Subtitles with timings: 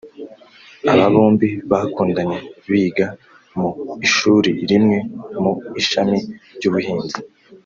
[0.91, 2.37] Aba bombi bakundanye
[2.71, 3.07] biga
[3.59, 3.69] mu
[4.07, 4.97] ishuri rimwe
[5.41, 6.17] mu ishami
[6.55, 7.19] ry’ubuhinzi